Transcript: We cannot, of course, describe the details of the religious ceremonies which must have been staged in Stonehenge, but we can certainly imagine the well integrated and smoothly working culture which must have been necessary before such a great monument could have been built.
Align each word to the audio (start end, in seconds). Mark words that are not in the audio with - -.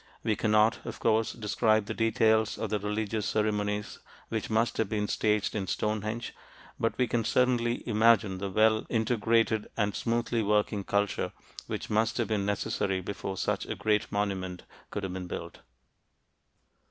We 0.23 0.35
cannot, 0.35 0.83
of 0.83 0.99
course, 0.99 1.31
describe 1.31 1.85
the 1.85 1.93
details 1.93 2.57
of 2.57 2.71
the 2.71 2.79
religious 2.79 3.27
ceremonies 3.27 3.99
which 4.29 4.49
must 4.49 4.77
have 4.77 4.89
been 4.89 5.07
staged 5.07 5.53
in 5.53 5.67
Stonehenge, 5.67 6.33
but 6.79 6.97
we 6.97 7.05
can 7.05 7.23
certainly 7.23 7.87
imagine 7.87 8.39
the 8.39 8.49
well 8.49 8.87
integrated 8.89 9.69
and 9.77 9.93
smoothly 9.93 10.41
working 10.41 10.83
culture 10.83 11.33
which 11.67 11.91
must 11.91 12.17
have 12.17 12.29
been 12.29 12.47
necessary 12.47 12.99
before 12.99 13.37
such 13.37 13.67
a 13.67 13.75
great 13.75 14.11
monument 14.11 14.63
could 14.89 15.03
have 15.03 15.13
been 15.13 15.27
built. 15.27 15.59